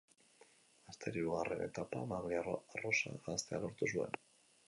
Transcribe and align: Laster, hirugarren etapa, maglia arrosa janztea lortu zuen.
Laster, 0.85 1.17
hirugarren 1.19 1.61
etapa, 1.65 2.01
maglia 2.13 2.41
arrosa 2.55 3.13
janztea 3.27 3.61
lortu 3.67 3.91
zuen. 3.93 4.19